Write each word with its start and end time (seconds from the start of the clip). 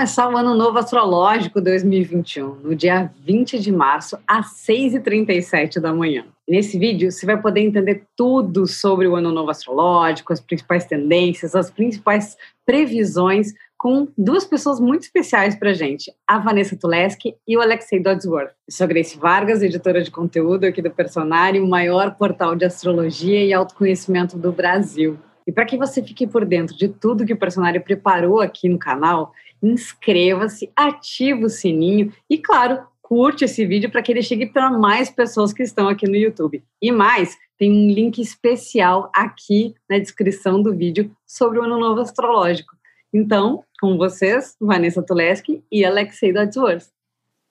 começar 0.00 0.30
o 0.30 0.36
Ano 0.38 0.54
Novo 0.54 0.78
Astrológico 0.78 1.60
2021, 1.60 2.54
no 2.54 2.74
dia 2.74 3.12
20 3.22 3.58
de 3.58 3.70
março, 3.70 4.18
às 4.26 4.46
6h37 4.66 5.78
da 5.78 5.92
manhã. 5.92 6.24
Nesse 6.48 6.78
vídeo, 6.78 7.12
você 7.12 7.26
vai 7.26 7.38
poder 7.38 7.60
entender 7.60 8.06
tudo 8.16 8.66
sobre 8.66 9.06
o 9.06 9.14
Ano 9.14 9.30
Novo 9.30 9.50
Astrológico, 9.50 10.32
as 10.32 10.40
principais 10.40 10.86
tendências, 10.86 11.54
as 11.54 11.70
principais 11.70 12.38
previsões, 12.64 13.52
com 13.76 14.08
duas 14.16 14.46
pessoas 14.46 14.80
muito 14.80 15.02
especiais 15.02 15.54
para 15.54 15.74
gente, 15.74 16.10
a 16.26 16.38
Vanessa 16.38 16.74
Tuleski 16.74 17.36
e 17.46 17.54
o 17.58 17.60
Alexei 17.60 18.00
Dodsworth. 18.00 18.52
Eu 18.66 18.72
sou 18.72 18.88
Grace 18.88 19.18
Vargas, 19.18 19.62
editora 19.62 20.02
de 20.02 20.10
conteúdo 20.10 20.64
aqui 20.64 20.80
do 20.80 20.90
Personário, 20.90 21.62
o 21.62 21.68
maior 21.68 22.14
portal 22.14 22.56
de 22.56 22.64
astrologia 22.64 23.44
e 23.44 23.52
autoconhecimento 23.52 24.38
do 24.38 24.50
Brasil. 24.50 25.18
E 25.50 25.52
para 25.52 25.64
que 25.64 25.76
você 25.76 26.00
fique 26.00 26.28
por 26.28 26.44
dentro 26.44 26.76
de 26.76 26.86
tudo 26.88 27.26
que 27.26 27.32
o 27.32 27.36
personagem 27.36 27.80
preparou 27.80 28.40
aqui 28.40 28.68
no 28.68 28.78
canal, 28.78 29.32
inscreva-se, 29.60 30.70
ative 30.76 31.44
o 31.44 31.50
sininho 31.50 32.12
e, 32.30 32.38
claro, 32.38 32.78
curte 33.02 33.44
esse 33.44 33.66
vídeo 33.66 33.90
para 33.90 34.00
que 34.00 34.12
ele 34.12 34.22
chegue 34.22 34.46
para 34.46 34.70
mais 34.70 35.10
pessoas 35.10 35.52
que 35.52 35.64
estão 35.64 35.88
aqui 35.88 36.06
no 36.06 36.14
YouTube. 36.14 36.62
E 36.80 36.92
mais, 36.92 37.36
tem 37.58 37.72
um 37.72 37.92
link 37.92 38.20
especial 38.20 39.10
aqui 39.12 39.74
na 39.90 39.98
descrição 39.98 40.62
do 40.62 40.72
vídeo 40.72 41.10
sobre 41.26 41.58
o 41.58 41.64
Ano 41.64 41.80
Novo 41.80 42.00
Astrológico. 42.00 42.76
Então, 43.12 43.64
com 43.80 43.98
vocês, 43.98 44.54
Vanessa 44.60 45.02
Tuleski 45.02 45.64
e 45.68 45.84
Alexei 45.84 46.32
Dodsworth. 46.32 46.86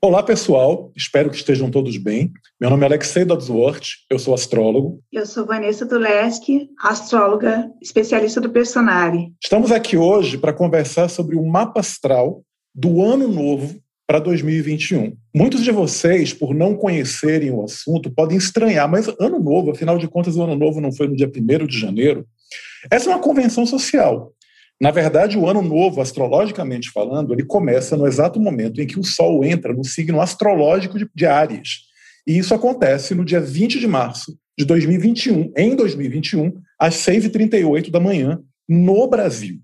Olá, 0.02 0.23
pessoal. 0.23 0.94
Espero 0.95 1.30
que 1.30 1.35
estejam 1.35 1.70
todos 1.70 1.98
bem. 1.98 2.31
Meu 2.57 2.70
nome 2.70 2.84
é 2.84 2.85
Alexei 2.85 3.26
Dodsworth, 3.26 3.84
eu 4.09 4.17
sou 4.17 4.34
astrólogo. 4.34 5.03
Eu 5.12 5.26
sou 5.26 5.45
Vanessa 5.45 5.85
Tuleski, 5.85 6.70
astróloga, 6.81 7.70
especialista 7.81 8.40
do 8.40 8.49
Personari. 8.49 9.34
Estamos 9.43 9.73
aqui 9.73 9.98
hoje 9.98 10.38
para 10.38 10.54
conversar 10.54 11.09
sobre 11.09 11.35
o 11.35 11.45
mapa 11.45 11.81
astral 11.81 12.41
do 12.73 13.04
ano 13.04 13.27
novo 13.27 13.77
para 14.07 14.20
2021. 14.20 15.17
Muitos 15.35 15.66
de 15.66 15.71
vocês, 15.71 16.31
por 16.31 16.55
não 16.55 16.77
conhecerem 16.77 17.52
o 17.52 17.62
assunto, 17.62 18.09
podem 18.09 18.37
estranhar, 18.37 18.90
mas 18.90 19.09
ano 19.20 19.37
novo, 19.37 19.71
afinal 19.71 19.98
de 19.98 20.07
contas, 20.07 20.37
o 20.37 20.43
ano 20.43 20.55
novo 20.55 20.79
não 20.79 20.93
foi 20.93 21.09
no 21.09 21.15
dia 21.15 21.27
1 21.27 21.68
de 21.68 21.77
janeiro. 21.77 22.26
Essa 22.90 23.09
é 23.09 23.13
uma 23.13 23.21
convenção 23.21 23.65
social. 23.65 24.34
Na 24.80 24.91
verdade, 24.91 25.38
o 25.38 25.48
ano 25.48 25.62
novo, 25.62 26.02
astrologicamente 26.02 26.90
falando, 26.90 27.34
ele 27.34 27.44
começa 27.44 27.98
no 27.98 28.08
exato 28.08 28.40
momento 28.40 28.82
em 28.82 28.88
que 28.88 28.98
o 28.98 29.04
Sol 29.04 29.44
entra 29.44 29.74
no 29.74 29.84
signo 29.84 30.21
astrológico 30.21 30.98
de, 30.98 31.10
de. 31.13 31.27
E 32.26 32.38
isso 32.38 32.54
acontece 32.54 33.13
no 33.13 33.26
dia 33.26 33.41
20 33.41 33.80
de 33.80 33.88
março 33.88 34.38
de 34.58 34.63
2021, 34.66 35.52
em 35.58 35.76
2021, 35.76 36.54
às 36.80 36.96
6h38 36.96 37.91
da 37.91 37.99
manhã, 37.99 38.41
no 38.68 39.08
Brasil. 39.08 39.60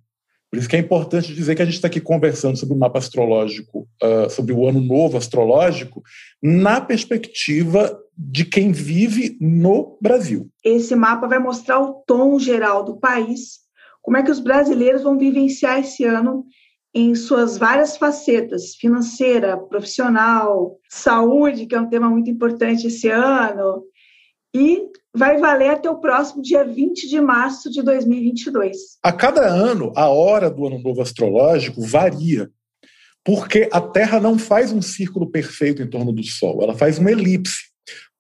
Por 0.52 0.60
isso 0.60 0.70
que 0.70 0.76
é 0.76 0.80
importante 0.80 1.34
dizer 1.34 1.56
que 1.56 1.62
a 1.62 1.66
gente 1.66 1.76
está 1.76 1.88
aqui 1.88 2.00
conversando 2.00 2.58
sobre 2.58 2.76
o 2.76 2.78
mapa 2.78 3.00
astrológico, 3.00 3.88
uh, 4.02 4.30
sobre 4.30 4.54
o 4.54 4.68
ano 4.68 4.82
novo 4.82 5.18
astrológico, 5.18 6.02
na 6.42 6.80
perspectiva 6.80 7.98
de 8.18 8.46
quem 8.46 8.72
vive 8.72 9.38
no 9.42 9.98
Brasil. 10.02 10.50
Esse 10.64 10.96
mapa 10.96 11.28
vai 11.28 11.40
mostrar 11.40 11.80
o 11.80 12.04
tom 12.08 12.40
geral 12.40 12.84
do 12.84 12.98
país 12.98 13.65
como 14.06 14.18
é 14.18 14.24
que 14.24 14.30
os 14.30 14.40
brasileiros 14.40 15.02
vão 15.02 15.18
vivenciar 15.18 15.80
esse 15.80 16.06
ano 16.06 16.46
em 16.94 17.16
suas 17.16 17.58
várias 17.58 17.98
facetas, 17.98 18.76
financeira, 18.76 19.58
profissional, 19.58 20.78
saúde, 20.88 21.66
que 21.66 21.74
é 21.74 21.82
um 21.82 21.90
tema 21.90 22.08
muito 22.08 22.30
importante 22.30 22.86
esse 22.86 23.10
ano, 23.10 23.84
e 24.56 24.86
vai 25.14 25.38
valer 25.40 25.72
até 25.72 25.90
o 25.90 26.00
próximo 26.00 26.42
dia 26.42 26.64
20 26.64 27.10
de 27.10 27.20
março 27.20 27.70
de 27.70 27.82
2022. 27.82 28.78
A 29.04 29.12
cada 29.12 29.42
ano, 29.42 29.92
a 29.96 30.08
hora 30.08 30.50
do 30.52 30.68
ano 30.68 30.78
novo 30.80 31.02
astrológico 31.02 31.82
varia, 31.82 32.50
porque 33.24 33.68
a 33.74 33.82
Terra 33.82 34.20
não 34.20 34.38
faz 34.38 34.72
um 34.72 34.84
círculo 34.84 35.30
perfeito 35.32 35.82
em 35.82 35.90
torno 35.90 36.14
do 36.14 36.24
Sol, 36.24 36.62
ela 36.62 36.76
faz 36.76 37.00
uma 37.00 37.12
elipse. 37.12 37.66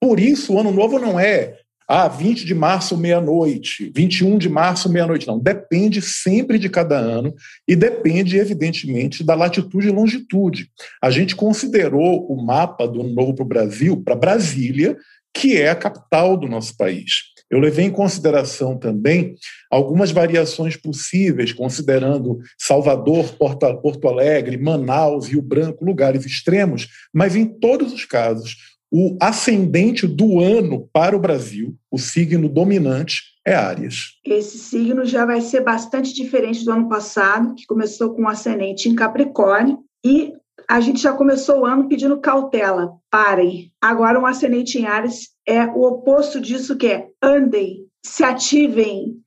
Por 0.02 0.20
isso, 0.20 0.54
o 0.54 0.60
ano 0.60 0.72
novo 0.72 1.00
não 1.00 1.20
é 1.20 1.60
ah, 1.88 2.08
20 2.08 2.46
de 2.46 2.56
março, 2.56 2.98
meia-noite, 2.98 3.92
21 3.96 4.38
de 4.38 4.50
março, 4.50 4.92
meia-noite. 4.92 5.28
Não, 5.28 5.40
depende 5.40 6.02
sempre 6.02 6.58
de 6.58 6.70
cada 6.70 6.98
ano 6.98 7.34
e 7.68 7.76
depende, 7.76 8.38
evidentemente, 8.38 9.24
da 9.24 9.36
latitude 9.36 9.88
e 9.88 9.92
longitude. 9.92 10.70
A 11.02 11.12
gente 11.12 11.36
considerou 11.36 12.26
o 12.32 12.44
mapa 12.44 12.88
do 12.88 13.04
Novo 13.04 13.36
para 13.36 13.44
o 13.44 13.48
Brasil, 13.48 14.02
para 14.04 14.16
Brasília, 14.16 14.98
que 15.34 15.58
é 15.58 15.70
a 15.70 15.76
capital 15.76 16.36
do 16.36 16.48
nosso 16.48 16.76
país. 16.76 17.36
Eu 17.52 17.60
levei 17.60 17.86
em 17.86 17.92
consideração 17.92 18.76
também 18.76 19.36
algumas 19.70 20.10
variações 20.10 20.76
possíveis, 20.76 21.54
considerando 21.54 22.40
Salvador, 22.58 23.36
Porto 23.38 24.08
Alegre, 24.08 24.58
Manaus, 24.58 25.28
Rio 25.28 25.44
Branco, 25.44 25.86
lugares 25.86 26.26
extremos, 26.26 26.88
mas 27.14 27.36
em 27.36 27.46
todos 27.46 27.94
os 27.94 28.04
casos, 28.06 28.75
o 28.98 29.18
ascendente 29.20 30.08
do 30.08 30.40
ano 30.40 30.90
para 30.94 31.18
o 31.18 31.20
Brasil, 31.20 31.76
o 31.92 31.98
signo 31.98 32.48
dominante, 32.48 33.24
é 33.46 33.54
Áries. 33.54 34.14
Esse 34.24 34.58
signo 34.58 35.04
já 35.04 35.26
vai 35.26 35.42
ser 35.42 35.60
bastante 35.60 36.14
diferente 36.14 36.64
do 36.64 36.72
ano 36.72 36.88
passado, 36.88 37.56
que 37.56 37.66
começou 37.66 38.16
com 38.16 38.22
um 38.22 38.30
ascendente 38.30 38.88
em 38.88 38.96
Capricórnio, 38.96 39.80
e 40.02 40.32
a 40.66 40.80
gente 40.80 41.02
já 41.02 41.12
começou 41.12 41.60
o 41.60 41.66
ano 41.66 41.90
pedindo 41.90 42.22
cautela, 42.22 42.94
parem. 43.12 43.70
Agora, 43.82 44.18
um 44.18 44.26
ascendente 44.26 44.80
em 44.80 44.86
Áries 44.86 45.28
é 45.46 45.66
o 45.66 45.86
oposto 45.86 46.40
disso, 46.40 46.78
que 46.78 46.88
é 46.88 47.10
andem, 47.22 47.86
se 48.02 48.24
ativem, 48.24 49.18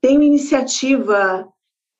tenham 0.00 0.22
iniciativa, 0.22 1.48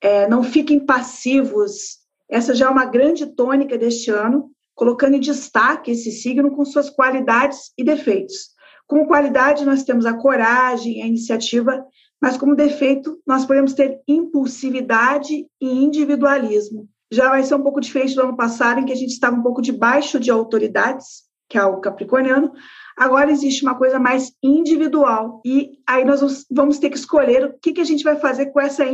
é, 0.01 0.29
não 0.29 0.45
fiquem 0.45 0.79
passivos. 0.79 1.99
Essa 2.31 2.55
já 2.55 2.67
é 2.67 2.71
uma 2.71 2.85
grande 2.85 3.27
tônica 3.27 3.77
deste 3.77 4.13
ano 4.13 4.49
colocando 4.77 5.17
em 5.17 5.21
destaque 5.21 5.91
esse 5.91 6.13
signo 6.13 6.55
com 6.55 6.65
suas 6.65 6.91
qualidades 6.91 7.73
e 7.77 7.83
defeitos. 7.83 8.55
Como 8.87 9.07
qualidade, 9.07 9.65
nós 9.65 9.83
temos 9.83 10.07
a 10.07 10.15
coragem, 10.15 11.03
a 11.03 11.07
iniciativa, 11.07 11.85
mas 12.21 12.37
como 12.37 12.55
defeito, 12.55 13.19
nós 13.27 13.45
podemos 13.45 13.73
ter 13.73 14.01
impulsividade 14.07 15.47
e 15.61 15.85
individualismo. 15.85 16.89
Já 17.11 17.31
vai 17.31 17.43
ser 17.43 17.55
um 17.55 17.63
pouco 17.63 17.81
diferente 17.81 18.15
do 18.15 18.23
ano 18.23 18.37
passado, 18.37 18.81
em 18.81 18.85
que 18.85 18.93
a 18.93 18.97
gente 18.97 19.13
estava 19.13 19.35
um 19.35 19.43
pouco 19.43 19.63
debaixo 19.63 20.21
de 20.21 20.31
autoridades, 20.31 21.25
que 21.49 21.57
é 21.57 21.65
o 21.65 21.81
capricorniano, 21.81 22.53
Agora 22.97 23.31
existe 23.31 23.63
uma 23.63 23.75
coisa 23.75 23.99
mais 23.99 24.33
individual 24.43 25.43
e 25.45 25.73
aí 25.87 26.05
nós 26.05 26.47
vamos 26.51 26.79
ter 26.79 26.89
que 26.89 26.97
escolher 26.97 27.45
o 27.45 27.55
que, 27.61 27.73
que 27.75 27.81
a 27.81 27.85
gente 27.85 28.03
vai 28.03 28.17
fazer 28.17 28.47
com 28.47 28.61
essa 28.61 28.85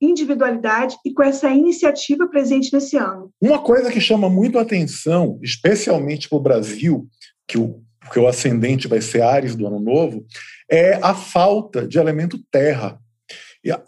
individualidade 0.00 0.96
e 1.04 1.12
com 1.12 1.22
essa 1.22 1.48
iniciativa 1.50 2.26
presente 2.26 2.72
nesse 2.72 2.96
ano. 2.96 3.30
Uma 3.40 3.60
coisa 3.60 3.90
que 3.90 4.00
chama 4.00 4.28
muito 4.28 4.58
a 4.58 4.62
atenção, 4.62 5.38
especialmente 5.42 6.28
para 6.28 6.38
o 6.38 6.40
Brasil, 6.40 7.06
que 7.46 7.56
o, 7.56 7.80
que 8.12 8.18
o 8.18 8.26
ascendente 8.26 8.88
vai 8.88 9.00
ser 9.00 9.22
Ares 9.22 9.54
do 9.54 9.66
ano 9.66 9.78
novo, 9.78 10.26
é 10.68 10.94
a 10.94 11.14
falta 11.14 11.86
de 11.86 11.98
elemento 11.98 12.38
terra. 12.50 12.98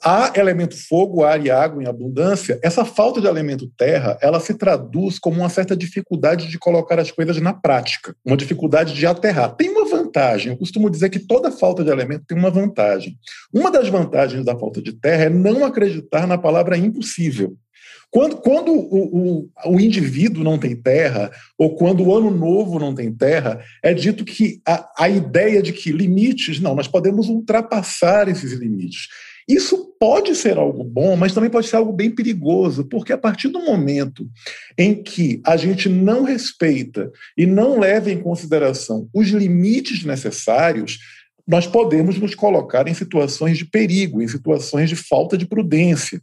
Há 0.02 0.32
elemento 0.36 0.76
fogo, 0.88 1.24
ar 1.24 1.44
e 1.44 1.50
água 1.50 1.82
em 1.82 1.86
abundância. 1.86 2.58
Essa 2.62 2.84
falta 2.84 3.20
de 3.20 3.26
elemento 3.26 3.70
terra, 3.76 4.18
ela 4.20 4.40
se 4.40 4.54
traduz 4.54 5.18
como 5.18 5.40
uma 5.40 5.48
certa 5.48 5.76
dificuldade 5.76 6.48
de 6.48 6.58
colocar 6.58 6.98
as 6.98 7.10
coisas 7.10 7.40
na 7.40 7.52
prática, 7.52 8.14
uma 8.24 8.36
dificuldade 8.36 8.94
de 8.94 9.06
aterrar. 9.06 9.54
Tem 9.54 9.68
uma 9.70 9.88
vantagem, 9.88 10.52
eu 10.52 10.58
costumo 10.58 10.90
dizer 10.90 11.10
que 11.10 11.18
toda 11.18 11.52
falta 11.52 11.84
de 11.84 11.90
elemento 11.90 12.24
tem 12.26 12.36
uma 12.36 12.50
vantagem. 12.50 13.16
Uma 13.52 13.70
das 13.70 13.88
vantagens 13.88 14.44
da 14.44 14.58
falta 14.58 14.82
de 14.82 14.92
terra 14.92 15.24
é 15.24 15.30
não 15.30 15.64
acreditar 15.64 16.26
na 16.26 16.38
palavra 16.38 16.76
impossível. 16.76 17.56
Quando, 18.10 18.38
quando 18.38 18.72
o, 18.72 19.42
o, 19.42 19.50
o, 19.66 19.80
indivíduo 19.80 20.42
não 20.42 20.56
tem 20.56 20.74
terra, 20.74 21.30
ou 21.58 21.76
quando 21.76 22.02
o 22.02 22.16
ano 22.16 22.30
novo 22.30 22.78
não 22.78 22.94
tem 22.94 23.12
terra, 23.12 23.62
é 23.82 23.92
dito 23.92 24.24
que 24.24 24.62
a, 24.66 24.88
a 24.98 25.08
ideia 25.10 25.62
de 25.62 25.74
que 25.74 25.92
limites, 25.92 26.58
não, 26.58 26.74
nós 26.74 26.88
podemos 26.88 27.28
ultrapassar 27.28 28.26
esses 28.28 28.52
limites. 28.52 29.08
Isso 29.48 29.94
pode 29.98 30.34
ser 30.34 30.58
algo 30.58 30.84
bom, 30.84 31.16
mas 31.16 31.32
também 31.32 31.48
pode 31.48 31.66
ser 31.66 31.76
algo 31.76 31.92
bem 31.92 32.10
perigoso, 32.10 32.84
porque 32.84 33.12
a 33.12 33.18
partir 33.18 33.48
do 33.48 33.60
momento 33.60 34.28
em 34.76 35.02
que 35.02 35.40
a 35.44 35.56
gente 35.56 35.88
não 35.88 36.22
respeita 36.22 37.10
e 37.36 37.46
não 37.46 37.80
leva 37.80 38.10
em 38.10 38.20
consideração 38.20 39.08
os 39.12 39.28
limites 39.28 40.04
necessários, 40.04 40.98
nós 41.48 41.66
podemos 41.66 42.18
nos 42.18 42.34
colocar 42.34 42.86
em 42.86 42.92
situações 42.92 43.56
de 43.56 43.64
perigo, 43.64 44.20
em 44.20 44.28
situações 44.28 44.90
de 44.90 44.96
falta 44.96 45.38
de 45.38 45.46
prudência. 45.46 46.20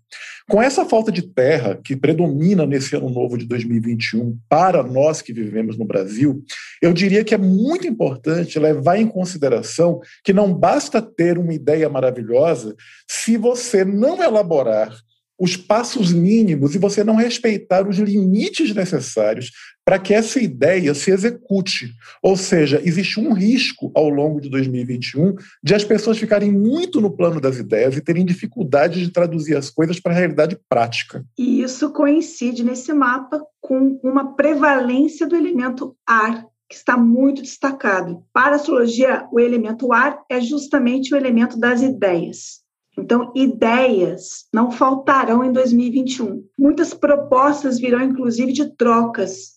Com 0.47 0.61
essa 0.61 0.85
falta 0.85 1.11
de 1.11 1.23
terra 1.23 1.79
que 1.83 1.95
predomina 1.95 2.63
nesse 2.67 2.95
ano 2.95 3.09
novo 3.09 3.35
de 3.35 3.47
2021 3.47 4.37
para 4.47 4.83
nós 4.83 5.23
que 5.23 5.33
vivemos 5.33 5.79
no 5.79 5.85
Brasil, 5.85 6.43
eu 6.79 6.93
diria 6.93 7.23
que 7.23 7.33
é 7.33 7.39
muito 7.39 7.87
importante 7.87 8.59
levar 8.59 8.97
em 8.97 9.07
consideração 9.07 9.99
que 10.23 10.31
não 10.31 10.53
basta 10.53 11.01
ter 11.01 11.39
uma 11.39 11.55
ideia 11.55 11.89
maravilhosa 11.89 12.75
se 13.07 13.35
você 13.35 13.83
não 13.83 14.21
elaborar 14.21 14.95
os 15.39 15.57
passos 15.57 16.13
mínimos 16.13 16.75
e 16.75 16.77
você 16.77 17.03
não 17.03 17.15
respeitar 17.15 17.87
os 17.87 17.97
limites 17.97 18.73
necessários 18.73 19.51
para 19.85 19.99
que 19.99 20.13
essa 20.13 20.39
ideia 20.39 20.95
se 20.95 21.11
execute. 21.11 21.93
Ou 22.21 22.35
seja, 22.35 22.81
existe 22.83 23.19
um 23.19 23.33
risco 23.33 23.91
ao 23.93 24.09
longo 24.09 24.41
de 24.41 24.49
2021 24.49 25.35
de 25.63 25.75
as 25.75 25.83
pessoas 25.83 26.17
ficarem 26.17 26.51
muito 26.51 26.99
no 26.99 27.15
plano 27.15 27.39
das 27.39 27.57
ideias 27.57 27.95
e 27.95 28.01
terem 28.01 28.25
dificuldade 28.25 28.99
de 28.99 29.11
traduzir 29.11 29.55
as 29.55 29.69
coisas 29.69 29.99
para 29.99 30.11
a 30.11 30.15
realidade 30.15 30.59
prática. 30.67 31.23
E 31.37 31.61
isso 31.61 31.91
coincide 31.93 32.63
nesse 32.63 32.91
mapa 32.91 33.45
com 33.61 33.99
uma 34.03 34.35
prevalência 34.35 35.27
do 35.27 35.35
elemento 35.35 35.95
ar, 36.05 36.45
que 36.67 36.75
está 36.75 36.97
muito 36.97 37.43
destacado. 37.43 38.23
Para 38.33 38.53
a 38.53 38.55
astrologia, 38.55 39.27
o 39.31 39.39
elemento 39.39 39.93
ar 39.93 40.19
é 40.27 40.41
justamente 40.41 41.13
o 41.13 41.17
elemento 41.17 41.59
das 41.59 41.83
ideias. 41.83 42.65
Então, 42.97 43.31
ideias 43.35 44.45
não 44.53 44.71
faltarão 44.71 45.43
em 45.43 45.51
2021. 45.51 46.43
Muitas 46.57 46.93
propostas 46.93 47.77
virão, 47.77 48.01
inclusive, 48.01 48.53
de 48.53 48.73
trocas. 48.75 49.54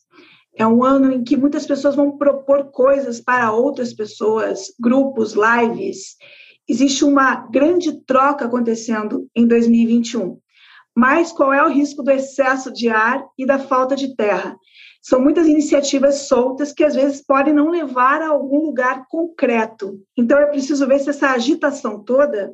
É 0.59 0.67
um 0.67 0.83
ano 0.83 1.13
em 1.13 1.23
que 1.23 1.37
muitas 1.37 1.65
pessoas 1.65 1.95
vão 1.95 2.19
propor 2.19 2.73
coisas 2.73 3.21
para 3.21 3.53
outras 3.53 3.95
pessoas, 3.95 4.73
grupos, 4.81 5.35
lives. 5.35 6.17
Existe 6.69 7.05
uma 7.05 7.47
grande 7.49 8.05
troca 8.05 8.47
acontecendo 8.47 9.29
em 9.37 9.47
2021. 9.47 10.37
Mas 10.97 11.31
qual 11.31 11.53
é 11.53 11.65
o 11.65 11.71
risco 11.71 12.03
do 12.03 12.11
excesso 12.11 12.73
de 12.73 12.89
ar 12.89 13.25
e 13.39 13.47
da 13.47 13.57
falta 13.57 13.95
de 13.95 14.17
terra? 14.17 14.59
São 15.01 15.21
muitas 15.21 15.47
iniciativas 15.47 16.23
soltas 16.23 16.73
que 16.73 16.83
às 16.83 16.97
vezes 16.97 17.25
podem 17.25 17.55
não 17.55 17.71
levar 17.71 18.21
a 18.21 18.31
algum 18.31 18.67
lugar 18.67 19.07
concreto. 19.09 20.01
Então 20.17 20.37
é 20.41 20.47
preciso 20.47 20.89
ver 20.89 20.99
se 20.99 21.11
essa 21.11 21.31
agitação 21.31 22.03
toda 22.03 22.53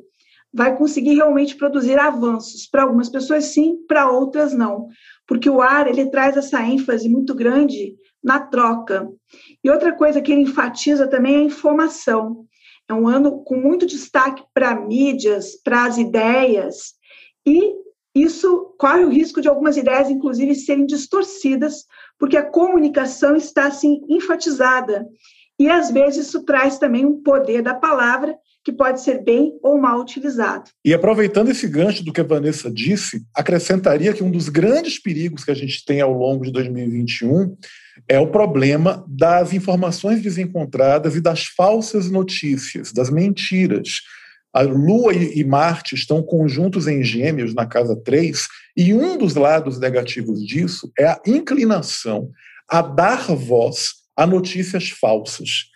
vai 0.53 0.77
conseguir 0.77 1.15
realmente 1.15 1.55
produzir 1.55 1.99
avanços. 1.99 2.67
Para 2.67 2.83
algumas 2.83 3.09
pessoas, 3.09 3.45
sim, 3.45 3.77
para 3.87 4.11
outras, 4.11 4.53
não. 4.53 4.87
Porque 5.27 5.49
o 5.49 5.61
ar 5.61 5.87
ele 5.87 6.09
traz 6.09 6.37
essa 6.37 6.61
ênfase 6.61 7.09
muito 7.09 7.33
grande 7.33 7.95
na 8.23 8.39
troca. 8.39 9.07
E 9.63 9.69
outra 9.69 9.93
coisa 9.95 10.21
que 10.21 10.31
ele 10.31 10.41
enfatiza 10.41 11.07
também 11.07 11.35
é 11.35 11.39
a 11.39 11.43
informação. 11.43 12.45
É 12.87 12.93
um 12.93 13.07
ano 13.07 13.43
com 13.43 13.55
muito 13.55 13.85
destaque 13.85 14.43
para 14.53 14.79
mídias, 14.79 15.55
para 15.63 15.85
as 15.85 15.97
ideias, 15.97 16.93
e 17.45 17.73
isso 18.15 18.73
corre 18.79 19.03
o 19.03 19.09
risco 19.09 19.41
de 19.41 19.49
algumas 19.49 19.75
ideias, 19.75 20.09
inclusive, 20.09 20.55
serem 20.55 20.85
distorcidas, 20.85 21.85
porque 22.17 22.37
a 22.37 22.49
comunicação 22.49 23.35
está 23.35 23.67
assim 23.67 24.01
enfatizada. 24.07 25.05
E 25.59 25.69
às 25.69 25.91
vezes 25.91 26.27
isso 26.27 26.43
traz 26.43 26.79
também 26.79 27.05
um 27.05 27.21
poder 27.21 27.61
da 27.61 27.73
palavra 27.73 28.37
que 28.65 28.73
pode 28.73 28.99
ser 29.01 29.23
bem 29.23 29.59
ou 29.61 29.79
mal 29.79 30.01
utilizado. 30.01 30.71
E 30.83 30.91
aproveitando 30.91 31.51
esse 31.51 31.67
gancho 31.67 32.03
do 32.03 32.11
que 32.11 32.19
a 32.19 32.23
Vanessa 32.23 32.69
disse, 32.69 33.23
acrescentaria 33.31 34.11
que 34.11 34.23
um 34.23 34.31
dos 34.31 34.49
grandes 34.49 34.97
perigos 34.97 35.45
que 35.45 35.51
a 35.51 35.55
gente 35.55 35.85
tem 35.85 36.01
ao 36.01 36.11
longo 36.11 36.43
de 36.43 36.51
2021 36.51 37.55
é 38.09 38.19
o 38.19 38.25
problema 38.27 39.05
das 39.07 39.53
informações 39.53 40.19
desencontradas 40.19 41.15
e 41.15 41.21
das 41.21 41.45
falsas 41.45 42.09
notícias, 42.09 42.91
das 42.91 43.11
mentiras. 43.11 44.01
A 44.51 44.61
Lua 44.61 45.13
e 45.13 45.43
Marte 45.43 45.93
estão 45.93 46.23
conjuntos 46.23 46.87
em 46.87 47.03
Gêmeos 47.03 47.53
na 47.53 47.67
casa 47.67 47.95
3, 47.95 48.47
e 48.75 48.95
um 48.95 49.15
dos 49.15 49.35
lados 49.35 49.79
negativos 49.79 50.43
disso 50.43 50.91
é 50.97 51.05
a 51.05 51.21
inclinação 51.27 52.31
a 52.67 52.81
dar 52.81 53.27
voz 53.35 53.93
a 54.17 54.25
notícias 54.25 54.89
falsas 54.89 55.74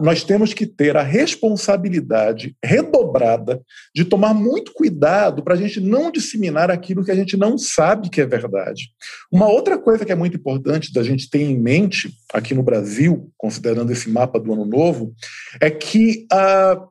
nós 0.00 0.24
temos 0.24 0.52
que 0.54 0.66
ter 0.66 0.96
a 0.96 1.02
responsabilidade 1.02 2.56
redobrada 2.64 3.60
de 3.94 4.04
tomar 4.04 4.34
muito 4.34 4.72
cuidado 4.72 5.42
para 5.42 5.54
a 5.54 5.56
gente 5.56 5.80
não 5.80 6.10
disseminar 6.10 6.70
aquilo 6.70 7.04
que 7.04 7.10
a 7.10 7.16
gente 7.16 7.36
não 7.36 7.56
sabe 7.56 8.08
que 8.08 8.20
é 8.20 8.26
verdade. 8.26 8.90
Uma 9.30 9.48
outra 9.48 9.78
coisa 9.78 10.04
que 10.04 10.12
é 10.12 10.16
muito 10.16 10.36
importante 10.36 10.92
da 10.92 11.02
gente 11.02 11.28
ter 11.28 11.42
em 11.42 11.58
mente 11.58 12.10
aqui 12.32 12.54
no 12.54 12.62
Brasil, 12.62 13.30
considerando 13.36 13.92
esse 13.92 14.10
mapa 14.10 14.38
do 14.40 14.52
Ano 14.52 14.64
Novo, 14.64 15.14
é 15.60 15.70
que 15.70 16.26
a 16.30 16.86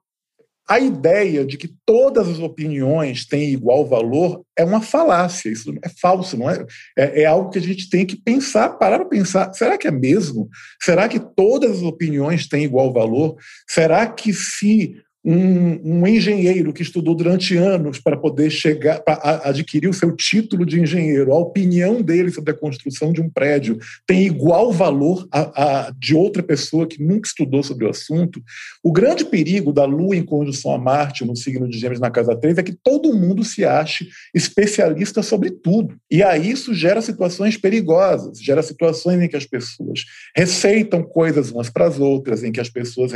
a 0.69 0.80
ideia 0.80 1.46
de 1.46 1.58
que 1.58 1.69
todas 1.86 2.28
as 2.28 2.40
opiniões 2.40 3.25
têm 3.25 3.54
igual 3.54 3.88
valor 3.88 4.44
é 4.58 4.66
uma 4.66 4.81
falácia, 4.81 5.50
isso 5.50 5.74
é 5.81 5.90
falso, 5.90 6.38
não 6.38 6.50
é? 6.50 6.66
É, 6.98 7.22
é 7.22 7.25
algo 7.25 7.50
que 7.50 7.58
a 7.58 7.62
gente 7.62 7.90
tem 7.90 8.06
que 8.06 8.18
pensar, 8.18 8.69
parar 8.78 9.00
para 9.00 9.08
pensar. 9.08 9.54
Será 9.54 9.78
que 9.78 9.88
é 9.88 9.92
mesmo? 9.92 10.50
Será 10.81 11.08
que 11.08 11.19
todas 11.19 11.78
as 11.78 11.84
opiniões 11.84 12.48
têm 12.48 12.66
igual 12.66 12.92
valor? 12.92 13.38
Será 13.69 14.06
que 14.08 14.34
se 14.34 15.02
um, 15.30 16.00
um, 16.00 16.08
engenheiro 16.08 16.72
que 16.72 16.82
estudou 16.82 17.14
durante 17.14 17.58
anos 17.58 18.00
para 18.00 18.16
poder 18.16 18.50
chegar, 18.50 19.02
para 19.02 19.42
adquirir 19.44 19.90
o 19.90 19.94
seu 19.94 20.16
título 20.16 20.66
de 20.66 20.80
engenheiro, 20.80 21.34
a 21.34 21.38
opinião 21.38 22.02
dele 22.02 22.32
sobre 22.32 22.52
a 22.52 22.58
construção 22.58 23.12
de 23.12 23.20
um 23.20 23.30
prédio 23.30 23.78
tem 24.06 24.26
igual 24.26 24.72
valor 24.72 25.28
a, 25.30 25.88
a, 25.88 25.92
de 25.92 26.16
outra 26.16 26.42
pessoa 26.42 26.88
que 26.88 27.04
nunca 27.04 27.28
estudou 27.28 27.62
sobre 27.62 27.86
o 27.86 27.90
assunto. 27.90 28.42
O 28.82 28.90
grande 28.90 29.26
perigo 29.26 29.74
da 29.74 29.84
Lua 29.84 30.16
em 30.16 30.24
conjunção 30.24 30.74
a 30.74 30.78
Marte 30.78 31.26
no 31.26 31.36
signo 31.36 31.68
de 31.68 31.78
Gêmeos 31.78 32.00
na 32.00 32.10
casa 32.10 32.34
3 32.34 32.60
é 32.60 32.64
que 32.64 32.78
todo 32.82 33.14
mundo 33.14 33.44
se 33.44 33.66
ache 33.66 34.08
especialista 34.34 35.22
sobre 35.22 35.52
tudo. 35.52 35.94
E 36.10 36.24
aí 36.24 36.52
isso 36.52 36.74
gera 36.74 37.02
situações 37.02 37.58
perigosas, 37.58 38.40
gera 38.40 38.64
situações 38.64 39.22
em 39.22 39.28
que 39.28 39.36
as 39.36 39.46
pessoas 39.46 40.06
receitam 40.34 41.04
coisas 41.04 41.52
umas 41.52 41.70
para 41.70 41.86
as 41.86 42.00
outras, 42.00 42.46
em 42.46 42.52
que 42.54 42.62
as 42.62 42.70
pessoas 42.70 43.12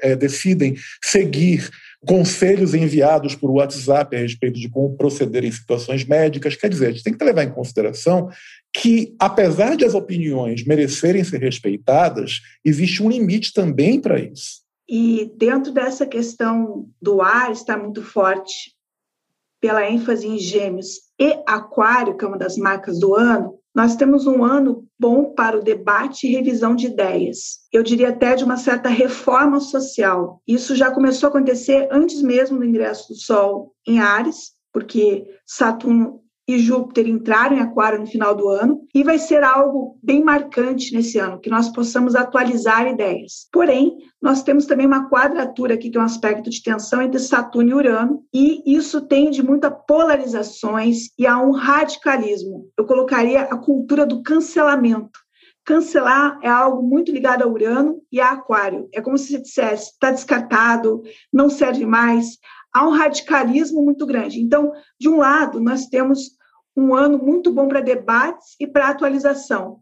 é, 0.00 0.16
decidem 0.16 0.76
seguir 1.10 1.70
conselhos 2.06 2.74
enviados 2.74 3.34
por 3.34 3.50
WhatsApp 3.50 4.16
a 4.16 4.20
respeito 4.20 4.58
de 4.58 4.70
como 4.70 4.96
proceder 4.96 5.44
em 5.44 5.52
situações 5.52 6.04
médicas. 6.04 6.56
Quer 6.56 6.70
dizer, 6.70 6.86
a 6.86 6.90
gente 6.92 7.02
tem 7.02 7.12
que 7.12 7.24
levar 7.24 7.44
em 7.44 7.52
consideração 7.52 8.28
que, 8.72 9.14
apesar 9.18 9.76
de 9.76 9.84
as 9.84 9.94
opiniões 9.94 10.64
merecerem 10.64 11.22
ser 11.24 11.40
respeitadas, 11.40 12.40
existe 12.64 13.02
um 13.02 13.10
limite 13.10 13.52
também 13.52 14.00
para 14.00 14.18
isso. 14.18 14.60
E 14.88 15.30
dentro 15.36 15.72
dessa 15.72 16.06
questão 16.06 16.88
do 17.00 17.20
ar 17.20 17.52
está 17.52 17.76
muito 17.76 18.02
forte 18.02 18.74
pela 19.60 19.88
ênfase 19.88 20.26
em 20.26 20.38
gêmeos 20.38 20.88
e 21.18 21.38
aquário, 21.46 22.16
que 22.16 22.24
é 22.24 22.28
uma 22.28 22.38
das 22.38 22.56
marcas 22.56 22.98
do 22.98 23.14
ano, 23.14 23.58
nós 23.74 23.94
temos 23.94 24.26
um 24.26 24.42
ano 24.42 24.79
bom 25.00 25.32
para 25.32 25.58
o 25.58 25.62
debate 25.62 26.26
e 26.26 26.30
revisão 26.30 26.76
de 26.76 26.86
ideias. 26.86 27.60
Eu 27.72 27.82
diria 27.82 28.10
até 28.10 28.36
de 28.36 28.44
uma 28.44 28.58
certa 28.58 28.90
reforma 28.90 29.58
social. 29.58 30.42
Isso 30.46 30.76
já 30.76 30.90
começou 30.90 31.28
a 31.28 31.30
acontecer 31.30 31.88
antes 31.90 32.20
mesmo 32.20 32.58
do 32.58 32.64
ingresso 32.64 33.08
do 33.08 33.14
Sol 33.14 33.74
em 33.86 33.98
Ares, 33.98 34.52
porque 34.70 35.26
Saturno 35.46 36.19
e 36.54 36.58
Júpiter 36.58 37.06
entraram 37.08 37.56
em 37.56 37.60
Aquário 37.60 38.00
no 38.00 38.06
final 38.06 38.34
do 38.34 38.48
ano, 38.48 38.80
e 38.94 39.02
vai 39.02 39.18
ser 39.18 39.42
algo 39.42 39.98
bem 40.02 40.22
marcante 40.22 40.94
nesse 40.94 41.18
ano, 41.18 41.40
que 41.40 41.50
nós 41.50 41.68
possamos 41.68 42.14
atualizar 42.14 42.86
ideias. 42.86 43.48
Porém, 43.52 43.96
nós 44.20 44.42
temos 44.42 44.66
também 44.66 44.86
uma 44.86 45.08
quadratura 45.08 45.74
aqui, 45.74 45.90
que 45.90 45.98
é 45.98 46.00
um 46.00 46.04
aspecto 46.04 46.50
de 46.50 46.62
tensão 46.62 47.00
entre 47.00 47.18
Saturno 47.18 47.70
e 47.70 47.74
Urano, 47.74 48.24
e 48.32 48.62
isso 48.76 49.00
tende 49.02 49.42
muito 49.42 49.64
a 49.64 49.70
polarizações 49.70 51.08
e 51.18 51.26
a 51.26 51.38
um 51.38 51.52
radicalismo. 51.52 52.68
Eu 52.76 52.84
colocaria 52.84 53.42
a 53.42 53.56
cultura 53.56 54.04
do 54.04 54.22
cancelamento. 54.22 55.18
Cancelar 55.64 56.38
é 56.42 56.48
algo 56.48 56.82
muito 56.82 57.12
ligado 57.12 57.42
a 57.42 57.46
Urano 57.46 58.00
e 58.10 58.20
a 58.20 58.32
Aquário. 58.32 58.88
É 58.92 59.00
como 59.00 59.16
se 59.16 59.28
você 59.28 59.40
dissesse, 59.40 59.92
está 59.92 60.10
descartado, 60.10 61.02
não 61.32 61.48
serve 61.48 61.86
mais. 61.86 62.38
Há 62.72 62.86
um 62.86 62.90
radicalismo 62.90 63.82
muito 63.84 64.06
grande. 64.06 64.40
Então, 64.40 64.72
de 64.98 65.08
um 65.08 65.18
lado, 65.18 65.60
nós 65.60 65.86
temos 65.86 66.30
um 66.76 66.94
ano 66.94 67.18
muito 67.18 67.52
bom 67.52 67.68
para 67.68 67.80
debates 67.80 68.54
e 68.58 68.66
para 68.66 68.88
atualização. 68.88 69.78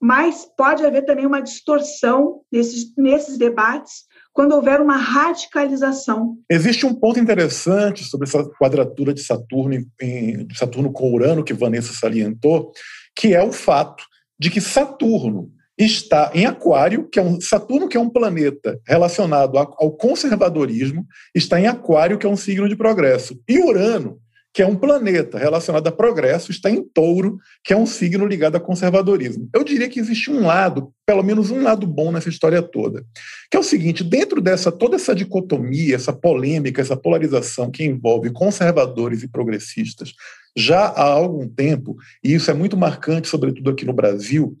Mas 0.00 0.46
pode 0.56 0.84
haver 0.84 1.04
também 1.04 1.26
uma 1.26 1.40
distorção 1.40 2.40
nesses, 2.50 2.92
nesses 2.96 3.38
debates 3.38 4.04
quando 4.32 4.52
houver 4.52 4.80
uma 4.80 4.96
radicalização. 4.96 6.36
Existe 6.50 6.86
um 6.86 6.94
ponto 6.94 7.20
interessante 7.20 8.02
sobre 8.04 8.26
essa 8.26 8.44
quadratura 8.58 9.12
de 9.12 9.22
Saturno, 9.22 9.74
em, 10.00 10.46
de 10.46 10.58
Saturno 10.58 10.90
com 10.90 11.12
Urano, 11.12 11.44
que 11.44 11.52
Vanessa 11.52 11.92
salientou, 11.92 12.72
que 13.14 13.34
é 13.34 13.42
o 13.42 13.52
fato 13.52 14.04
de 14.38 14.50
que 14.50 14.60
Saturno 14.60 15.52
está 15.78 16.30
em 16.34 16.46
Aquário, 16.46 17.08
que 17.08 17.18
é 17.18 17.22
um 17.22 17.40
Saturno, 17.40 17.88
que 17.88 17.96
é 17.96 18.00
um 18.00 18.08
planeta 18.08 18.78
relacionado 18.86 19.58
ao 19.58 19.92
conservadorismo, 19.92 21.06
está 21.34 21.60
em 21.60 21.66
Aquário, 21.66 22.18
que 22.18 22.26
é 22.26 22.28
um 22.28 22.36
signo 22.36 22.68
de 22.68 22.76
progresso. 22.76 23.38
E 23.48 23.58
Urano, 23.58 24.18
que 24.52 24.60
é 24.60 24.66
um 24.66 24.76
planeta 24.76 25.38
relacionado 25.38 25.86
a 25.86 25.92
progresso, 25.92 26.50
está 26.50 26.70
em 26.70 26.82
touro, 26.82 27.38
que 27.64 27.72
é 27.72 27.76
um 27.76 27.86
signo 27.86 28.26
ligado 28.26 28.56
a 28.56 28.60
conservadorismo. 28.60 29.48
Eu 29.54 29.64
diria 29.64 29.88
que 29.88 29.98
existe 29.98 30.30
um 30.30 30.44
lado, 30.44 30.92
pelo 31.06 31.22
menos 31.22 31.50
um 31.50 31.62
lado 31.62 31.86
bom 31.86 32.12
nessa 32.12 32.28
história 32.28 32.60
toda, 32.60 33.02
que 33.50 33.56
é 33.56 33.60
o 33.60 33.62
seguinte: 33.62 34.04
dentro 34.04 34.40
dessa 34.40 34.70
toda 34.70 34.96
essa 34.96 35.14
dicotomia, 35.14 35.94
essa 35.94 36.12
polêmica, 36.12 36.82
essa 36.82 36.96
polarização 36.96 37.70
que 37.70 37.84
envolve 37.84 38.30
conservadores 38.30 39.22
e 39.22 39.28
progressistas 39.28 40.12
já 40.54 40.80
há 40.80 41.04
algum 41.04 41.48
tempo, 41.48 41.96
e 42.22 42.34
isso 42.34 42.50
é 42.50 42.54
muito 42.54 42.76
marcante, 42.76 43.28
sobretudo 43.28 43.70
aqui 43.70 43.86
no 43.86 43.94
Brasil, 43.94 44.54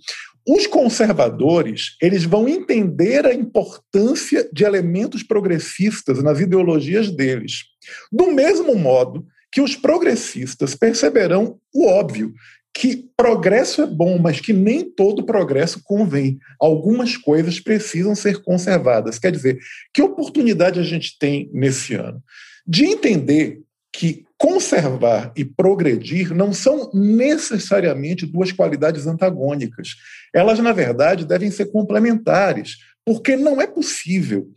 os 0.48 0.66
conservadores 0.66 1.96
eles 2.00 2.24
vão 2.24 2.48
entender 2.48 3.26
a 3.26 3.34
importância 3.34 4.48
de 4.50 4.64
elementos 4.64 5.22
progressistas 5.22 6.22
nas 6.22 6.40
ideologias 6.40 7.10
deles. 7.10 7.64
Do 8.10 8.32
mesmo 8.32 8.74
modo 8.74 9.26
que 9.52 9.60
os 9.60 9.76
progressistas 9.76 10.74
perceberão 10.74 11.58
o 11.72 11.86
óbvio, 11.86 12.32
que 12.74 13.10
progresso 13.14 13.82
é 13.82 13.86
bom, 13.86 14.18
mas 14.18 14.40
que 14.40 14.52
nem 14.52 14.82
todo 14.82 15.26
progresso 15.26 15.82
convém. 15.84 16.38
Algumas 16.58 17.18
coisas 17.18 17.60
precisam 17.60 18.14
ser 18.14 18.42
conservadas. 18.42 19.18
Quer 19.18 19.30
dizer, 19.30 19.58
que 19.92 20.00
oportunidade 20.00 20.80
a 20.80 20.82
gente 20.82 21.18
tem 21.18 21.50
nesse 21.52 21.94
ano? 21.94 22.22
De 22.66 22.86
entender 22.86 23.60
que 23.92 24.24
conservar 24.38 25.32
e 25.36 25.44
progredir 25.44 26.34
não 26.34 26.52
são 26.52 26.90
necessariamente 26.94 28.24
duas 28.24 28.50
qualidades 28.50 29.06
antagônicas. 29.06 29.90
Elas, 30.34 30.58
na 30.58 30.72
verdade, 30.72 31.26
devem 31.26 31.50
ser 31.50 31.66
complementares, 31.66 32.78
porque 33.04 33.36
não 33.36 33.60
é 33.60 33.66
possível 33.66 34.48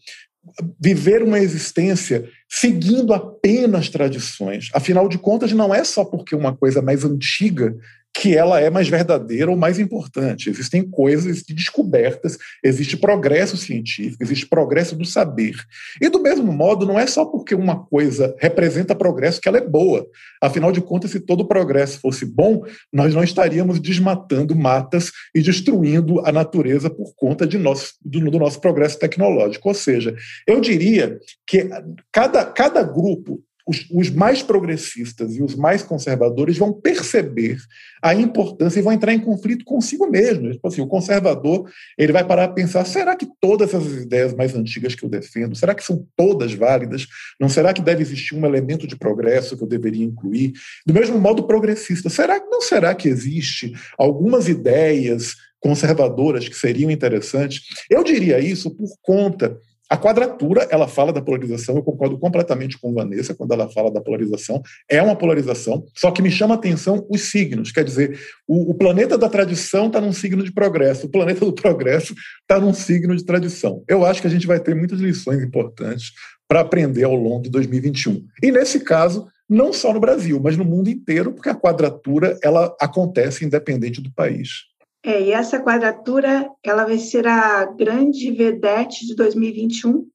viver 0.79 1.23
uma 1.23 1.39
existência 1.39 2.29
seguindo 2.49 3.13
apenas 3.13 3.89
tradições. 3.89 4.69
Afinal 4.73 5.09
de 5.09 5.17
contas, 5.17 5.51
não 5.51 5.73
é 5.73 5.83
só 5.83 6.05
porque 6.05 6.35
uma 6.35 6.55
coisa 6.55 6.81
mais 6.81 7.03
antiga 7.03 7.75
que 8.17 8.35
ela 8.35 8.61
é 8.61 8.69
mais 8.69 8.87
verdadeira 8.87 9.51
ou 9.51 9.57
mais 9.57 9.77
importante. 9.77 10.49
Existem 10.49 10.89
coisas 10.89 11.43
de 11.43 11.53
descobertas, 11.53 12.37
existe 12.63 12.95
progresso 12.95 13.57
científico, 13.57 14.23
existe 14.23 14.47
progresso 14.47 14.95
do 14.95 15.03
saber. 15.03 15.55
E 16.01 16.07
do 16.07 16.21
mesmo 16.21 16.51
modo, 16.51 16.85
não 16.85 16.97
é 16.97 17.05
só 17.05 17.25
porque 17.25 17.53
uma 17.53 17.83
coisa 17.85 18.33
representa 18.39 18.95
progresso 18.95 19.41
que 19.41 19.49
ela 19.49 19.57
é 19.57 19.67
boa. 19.67 20.07
Afinal 20.41 20.71
de 20.71 20.79
contas, 20.79 21.11
se 21.11 21.19
todo 21.19 21.47
progresso 21.47 21.99
fosse 21.99 22.25
bom, 22.25 22.63
nós 22.91 23.13
não 23.13 23.23
estaríamos 23.23 23.81
desmatando 23.81 24.55
matas 24.55 25.11
e 25.35 25.41
destruindo 25.41 26.25
a 26.25 26.31
natureza 26.31 26.89
por 26.89 27.13
conta 27.15 27.45
de 27.45 27.57
nosso, 27.57 27.95
do, 28.01 28.31
do 28.31 28.39
nosso 28.39 28.61
progresso 28.61 28.97
tecnológico. 28.97 29.67
Ou 29.67 29.75
seja, 29.75 30.15
eu 30.47 30.61
diria 30.61 31.19
que 31.45 31.67
cada, 32.13 32.45
cada 32.45 32.81
grupo 32.81 33.43
os, 33.65 33.87
os, 33.91 34.09
mais 34.09 34.43
progressistas 34.43 35.35
e 35.35 35.41
os 35.41 35.55
mais 35.55 35.81
conservadores 35.81 36.57
vão 36.57 36.71
perceber 36.71 37.57
a 38.01 38.13
importância 38.13 38.79
e 38.79 38.83
vão 38.83 38.93
entrar 38.93 39.13
em 39.13 39.19
conflito 39.19 39.65
consigo 39.65 40.07
mesmo. 40.07 40.51
Tipo 40.51 40.67
assim, 40.67 40.81
o 40.81 40.87
conservador 40.87 41.69
ele 41.97 42.13
vai 42.13 42.23
parar 42.23 42.45
a 42.45 42.49
pensar: 42.49 42.85
será 42.85 43.15
que 43.15 43.27
todas 43.39 43.73
essas 43.73 44.03
ideias 44.03 44.33
mais 44.33 44.55
antigas 44.55 44.93
que 44.93 45.03
eu 45.03 45.09
defendo, 45.09 45.55
será 45.55 45.73
que 45.73 45.83
são 45.83 46.05
todas 46.15 46.53
válidas? 46.53 47.07
Não 47.39 47.49
será 47.49 47.73
que 47.73 47.81
deve 47.81 48.01
existir 48.01 48.35
um 48.35 48.45
elemento 48.45 48.85
de 48.85 48.95
progresso 48.95 49.57
que 49.57 49.63
eu 49.63 49.67
deveria 49.67 50.05
incluir? 50.05 50.53
Do 50.85 50.93
mesmo 50.93 51.19
modo, 51.19 51.47
progressista, 51.47 52.09
será 52.09 52.39
não 52.49 52.61
será 52.61 52.93
que 52.93 53.07
existe 53.07 53.73
algumas 53.97 54.47
ideias 54.47 55.35
conservadoras 55.59 56.47
que 56.47 56.55
seriam 56.55 56.91
interessantes? 56.91 57.61
Eu 57.89 58.03
diria 58.03 58.39
isso 58.39 58.69
por 58.69 58.89
conta 59.01 59.57
a 59.89 59.97
quadratura, 59.97 60.67
ela 60.71 60.87
fala 60.87 61.13
da 61.13 61.21
polarização, 61.21 61.75
eu 61.75 61.83
concordo 61.83 62.17
completamente 62.17 62.77
com 62.79 62.93
Vanessa 62.93 63.35
quando 63.35 63.53
ela 63.53 63.69
fala 63.69 63.91
da 63.91 64.01
polarização, 64.01 64.61
é 64.89 65.01
uma 65.01 65.15
polarização, 65.15 65.85
só 65.95 66.09
que 66.11 66.21
me 66.21 66.31
chama 66.31 66.55
a 66.55 66.57
atenção 66.57 67.05
os 67.09 67.29
signos, 67.29 67.71
quer 67.71 67.83
dizer, 67.83 68.19
o, 68.47 68.71
o 68.71 68.73
planeta 68.73 69.17
da 69.17 69.29
tradição 69.29 69.87
está 69.87 70.01
num 70.01 70.13
signo 70.13 70.43
de 70.43 70.51
progresso, 70.51 71.05
o 71.05 71.09
planeta 71.09 71.45
do 71.45 71.53
progresso 71.53 72.15
está 72.41 72.59
num 72.59 72.73
signo 72.73 73.15
de 73.15 73.23
tradição. 73.23 73.83
Eu 73.87 74.05
acho 74.05 74.21
que 74.21 74.27
a 74.27 74.31
gente 74.31 74.47
vai 74.47 74.59
ter 74.59 74.75
muitas 74.75 74.99
lições 74.99 75.43
importantes 75.43 76.11
para 76.47 76.61
aprender 76.61 77.03
ao 77.03 77.15
longo 77.15 77.43
de 77.43 77.49
2021. 77.49 78.25
E 78.41 78.51
nesse 78.51 78.79
caso, 78.79 79.27
não 79.47 79.71
só 79.71 79.93
no 79.93 79.99
Brasil, 79.99 80.39
mas 80.43 80.57
no 80.57 80.65
mundo 80.65 80.89
inteiro, 80.89 81.31
porque 81.31 81.49
a 81.49 81.55
quadratura 81.55 82.37
ela 82.43 82.75
acontece 82.79 83.45
independente 83.45 84.01
do 84.01 84.11
país. 84.11 84.65
É, 85.07 85.21
e 85.21 85.31
essa 85.31 85.61
quadratura 85.61 86.49
ela 86.63 86.83
vai 86.83 86.97
ser 86.97 87.27
a 87.27 87.63
grande 87.63 88.31
vedete 88.31 89.05
de 89.05 89.15
2021, 89.15 90.09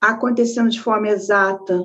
acontecendo 0.00 0.68
de 0.68 0.80
forma 0.80 1.06
exata 1.06 1.80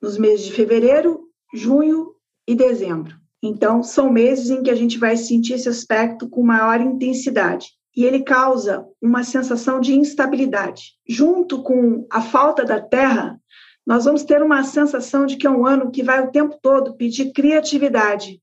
nos 0.00 0.18
meses 0.18 0.44
de 0.44 0.52
fevereiro, 0.52 1.26
junho 1.54 2.14
e 2.46 2.54
dezembro. 2.54 3.16
Então, 3.42 3.82
são 3.82 4.12
meses 4.12 4.50
em 4.50 4.62
que 4.62 4.70
a 4.70 4.74
gente 4.74 4.98
vai 4.98 5.16
sentir 5.16 5.54
esse 5.54 5.70
aspecto 5.70 6.28
com 6.28 6.42
maior 6.42 6.82
intensidade. 6.82 7.68
E 7.96 8.04
ele 8.04 8.22
causa 8.22 8.86
uma 9.00 9.24
sensação 9.24 9.80
de 9.80 9.94
instabilidade. 9.94 10.96
Junto 11.08 11.62
com 11.62 12.06
a 12.10 12.20
falta 12.20 12.62
da 12.62 12.78
terra, 12.78 13.40
nós 13.86 14.04
vamos 14.04 14.22
ter 14.22 14.42
uma 14.42 14.62
sensação 14.64 15.24
de 15.24 15.38
que 15.38 15.46
é 15.46 15.50
um 15.50 15.64
ano 15.64 15.90
que 15.90 16.02
vai 16.02 16.22
o 16.22 16.30
tempo 16.30 16.58
todo 16.60 16.94
pedir 16.94 17.32
criatividade 17.32 18.38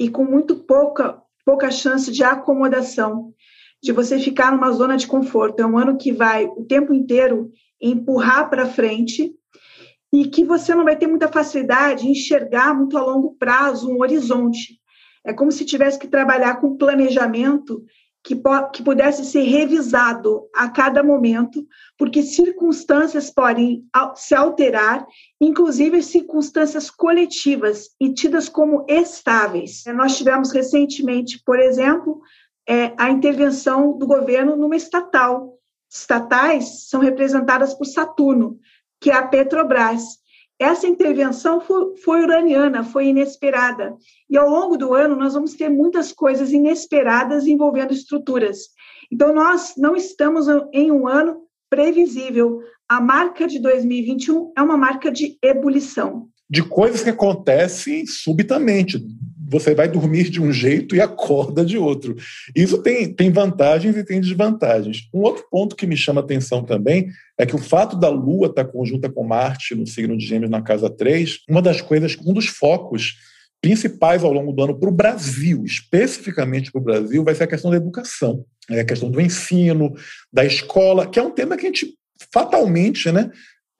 e 0.00 0.10
com 0.10 0.24
muito 0.24 0.64
pouca 0.64 1.22
pouca 1.44 1.70
chance 1.70 2.10
de 2.10 2.22
acomodação, 2.22 3.32
de 3.82 3.92
você 3.92 4.18
ficar 4.18 4.52
numa 4.52 4.70
zona 4.72 4.96
de 4.96 5.06
conforto. 5.06 5.60
É 5.60 5.66
um 5.66 5.78
ano 5.78 5.96
que 5.96 6.12
vai 6.12 6.46
o 6.46 6.64
tempo 6.64 6.92
inteiro 6.92 7.50
empurrar 7.80 8.50
para 8.50 8.66
frente 8.66 9.32
e 10.12 10.26
que 10.26 10.44
você 10.44 10.74
não 10.74 10.84
vai 10.84 10.96
ter 10.96 11.06
muita 11.06 11.28
facilidade 11.28 12.06
em 12.06 12.12
enxergar 12.12 12.74
muito 12.74 12.98
a 12.98 13.02
longo 13.02 13.36
prazo 13.38 13.90
um 13.90 14.00
horizonte. 14.00 14.80
É 15.24 15.32
como 15.32 15.52
se 15.52 15.64
tivesse 15.64 15.98
que 15.98 16.08
trabalhar 16.08 16.56
com 16.56 16.76
planejamento 16.76 17.82
que, 18.22 18.40
que 18.72 18.82
pudesse 18.82 19.24
ser 19.24 19.42
revisado 19.42 20.48
a 20.54 20.68
cada 20.68 21.02
momento, 21.02 21.66
porque 21.96 22.22
circunstâncias 22.22 23.30
podem 23.30 23.84
se 24.14 24.34
alterar, 24.34 25.06
inclusive 25.40 26.02
circunstâncias 26.02 26.90
coletivas 26.90 27.90
e 28.00 28.12
tidas 28.12 28.48
como 28.48 28.84
estáveis. 28.88 29.84
Nós 29.94 30.16
tivemos 30.16 30.52
recentemente, 30.52 31.42
por 31.44 31.58
exemplo, 31.58 32.20
é, 32.68 32.92
a 32.98 33.10
intervenção 33.10 33.96
do 33.96 34.06
governo 34.06 34.56
numa 34.56 34.76
estatal. 34.76 35.58
Estatais 35.90 36.88
são 36.88 37.00
representadas 37.00 37.74
por 37.74 37.84
Saturno, 37.84 38.58
que 39.00 39.10
é 39.10 39.14
a 39.14 39.26
Petrobras. 39.26 40.20
Essa 40.60 40.86
intervenção 40.86 41.58
foi, 41.58 41.96
foi 41.96 42.22
uraniana, 42.22 42.84
foi 42.84 43.06
inesperada. 43.06 43.96
E 44.28 44.36
ao 44.36 44.46
longo 44.46 44.76
do 44.76 44.92
ano, 44.92 45.16
nós 45.16 45.32
vamos 45.32 45.54
ter 45.54 45.70
muitas 45.70 46.12
coisas 46.12 46.52
inesperadas 46.52 47.46
envolvendo 47.46 47.94
estruturas. 47.94 48.58
Então, 49.10 49.34
nós 49.34 49.72
não 49.78 49.96
estamos 49.96 50.46
em 50.70 50.92
um 50.92 51.08
ano 51.08 51.38
previsível. 51.70 52.60
A 52.86 53.00
marca 53.00 53.46
de 53.46 53.58
2021 53.58 54.52
é 54.54 54.60
uma 54.60 54.76
marca 54.76 55.10
de 55.10 55.38
ebulição. 55.42 56.28
De 56.48 56.62
coisas 56.62 57.02
que 57.02 57.08
acontecem 57.08 58.04
subitamente, 58.04 59.02
você 59.50 59.74
vai 59.74 59.88
dormir 59.88 60.30
de 60.30 60.40
um 60.40 60.52
jeito 60.52 60.94
e 60.94 61.00
acorda 61.00 61.64
de 61.64 61.76
outro. 61.76 62.14
Isso 62.54 62.78
tem, 62.78 63.12
tem 63.12 63.32
vantagens 63.32 63.96
e 63.96 64.04
tem 64.04 64.20
desvantagens. 64.20 65.08
Um 65.12 65.22
outro 65.22 65.44
ponto 65.50 65.74
que 65.74 65.88
me 65.88 65.96
chama 65.96 66.20
atenção 66.20 66.62
também 66.64 67.08
é 67.36 67.44
que 67.44 67.56
o 67.56 67.58
fato 67.58 67.96
da 67.96 68.08
Lua 68.08 68.46
estar 68.46 68.64
conjunta 68.64 69.10
com 69.10 69.24
Marte 69.24 69.74
no 69.74 69.86
signo 69.86 70.16
de 70.16 70.24
Gêmeos 70.24 70.50
na 70.50 70.62
casa 70.62 70.88
3, 70.88 71.40
uma 71.48 71.60
das 71.60 71.80
coisas, 71.80 72.16
um 72.24 72.32
dos 72.32 72.46
focos 72.46 73.16
principais 73.60 74.22
ao 74.22 74.32
longo 74.32 74.52
do 74.52 74.62
ano 74.62 74.78
para 74.78 74.88
o 74.88 74.92
Brasil, 74.92 75.64
especificamente 75.64 76.70
para 76.70 76.80
o 76.80 76.84
Brasil, 76.84 77.24
vai 77.24 77.34
ser 77.34 77.44
a 77.44 77.48
questão 77.48 77.70
da 77.70 77.76
educação, 77.76 78.44
é 78.70 78.80
a 78.80 78.84
questão 78.84 79.10
do 79.10 79.20
ensino, 79.20 79.92
da 80.32 80.44
escola, 80.44 81.06
que 81.06 81.18
é 81.18 81.22
um 81.22 81.30
tema 81.30 81.56
que 81.56 81.66
a 81.66 81.68
gente 81.68 81.94
fatalmente 82.32 83.10
né, 83.10 83.30